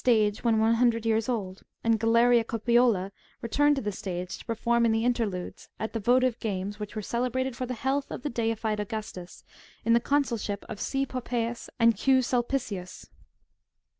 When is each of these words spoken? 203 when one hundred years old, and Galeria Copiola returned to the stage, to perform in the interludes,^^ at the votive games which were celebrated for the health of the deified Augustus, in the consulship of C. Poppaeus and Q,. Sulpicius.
203 0.03 0.41
when 0.41 0.57
one 0.59 0.73
hundred 0.73 1.05
years 1.05 1.29
old, 1.29 1.61
and 1.83 1.99
Galeria 1.99 2.43
Copiola 2.43 3.11
returned 3.43 3.75
to 3.75 3.83
the 3.83 3.91
stage, 3.91 4.35
to 4.39 4.45
perform 4.45 4.83
in 4.83 4.91
the 4.91 5.05
interludes,^^ 5.05 5.67
at 5.79 5.93
the 5.93 5.99
votive 5.99 6.39
games 6.39 6.79
which 6.79 6.95
were 6.95 7.03
celebrated 7.03 7.55
for 7.55 7.67
the 7.67 7.75
health 7.75 8.09
of 8.09 8.23
the 8.23 8.29
deified 8.31 8.79
Augustus, 8.79 9.43
in 9.85 9.93
the 9.93 9.99
consulship 9.99 10.65
of 10.67 10.81
C. 10.81 11.05
Poppaeus 11.05 11.69
and 11.79 11.95
Q,. 11.95 12.23
Sulpicius. 12.23 13.11